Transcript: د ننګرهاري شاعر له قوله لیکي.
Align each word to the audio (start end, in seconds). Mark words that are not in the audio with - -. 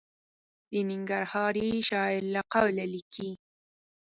د 0.71 0.73
ننګرهاري 0.89 1.69
شاعر 1.89 2.21
له 2.35 2.41
قوله 2.53 2.85
لیکي. 2.93 3.31